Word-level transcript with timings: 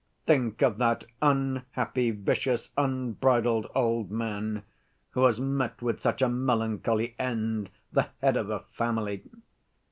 Think 0.25 0.63
of 0.63 0.79
that 0.79 1.03
unhappy, 1.21 2.09
vicious, 2.09 2.71
unbridled 2.75 3.67
old 3.75 4.09
man, 4.09 4.63
who 5.11 5.25
has 5.25 5.39
met 5.39 5.79
with 5.83 6.01
such 6.01 6.23
a 6.23 6.27
melancholy 6.27 7.13
end, 7.19 7.69
the 7.93 8.07
head 8.19 8.35
of 8.35 8.49
a 8.49 8.61
family! 8.71 9.21